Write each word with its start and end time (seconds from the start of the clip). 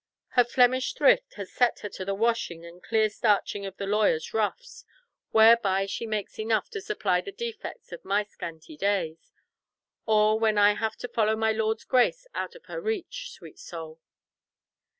Her 0.29 0.43
Flemish 0.43 0.95
thrift 0.95 1.35
has 1.35 1.53
set 1.53 1.81
her 1.81 1.89
to 1.89 2.03
the 2.03 2.15
washing 2.15 2.65
and 2.65 2.81
clear 2.81 3.07
starching 3.07 3.67
of 3.67 3.77
the 3.77 3.85
lawyers' 3.85 4.33
ruffs, 4.33 4.83
whereby 5.29 5.85
she 5.85 6.07
makes 6.07 6.39
enough 6.39 6.71
to 6.71 6.81
supply 6.81 7.21
the 7.21 7.31
defects 7.31 7.91
of 7.91 8.03
my 8.03 8.23
scanty 8.23 8.75
days, 8.77 9.31
or 10.07 10.39
when 10.39 10.57
I 10.57 10.73
have 10.73 10.95
to 10.95 11.07
follow 11.07 11.35
my 11.35 11.51
lord's 11.51 11.83
grace 11.83 12.25
out 12.33 12.55
of 12.55 12.65
her 12.65 12.81
reach, 12.81 13.29
sweet 13.29 13.59
soul. 13.59 13.99